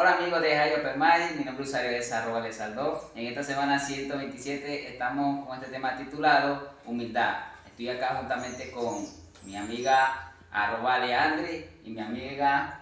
Hola 0.00 0.12
amigos 0.12 0.40
de 0.42 0.56
Jairo 0.56 0.80
Permay, 0.80 1.34
mi 1.34 1.44
nombre 1.44 1.64
es 1.64 1.70
usuario 1.70 1.90
es 1.90 2.12
arroba 2.12 2.38
Lesaldo. 2.38 3.10
En 3.16 3.26
esta 3.26 3.42
semana 3.42 3.80
127 3.80 4.92
estamos 4.92 5.44
con 5.44 5.58
este 5.58 5.72
tema 5.72 5.96
titulado 5.96 6.70
Humildad. 6.84 7.38
Estoy 7.66 7.88
acá 7.88 8.14
juntamente 8.14 8.70
con 8.70 9.04
mi 9.44 9.56
amiga 9.56 10.34
arroba 10.52 11.00
Leandri 11.00 11.64
y 11.82 11.90
mi 11.90 12.00
amiga 12.00 12.78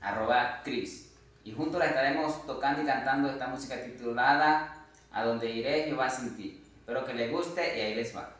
arroba 0.00 0.62
Cris. 0.64 1.12
Y 1.44 1.52
juntos 1.52 1.78
la 1.78 1.88
estaremos 1.88 2.46
tocando 2.46 2.80
y 2.80 2.86
cantando 2.86 3.28
esta 3.28 3.48
música 3.48 3.76
titulada 3.84 4.86
A 5.12 5.24
donde 5.24 5.50
iré 5.50 5.90
yo 5.90 5.98
va 5.98 6.08
sin 6.08 6.38
ti. 6.38 6.64
Espero 6.78 7.04
que 7.04 7.12
les 7.12 7.30
guste 7.30 7.76
y 7.76 7.80
ahí 7.82 7.94
les 7.96 8.16
va. 8.16 8.30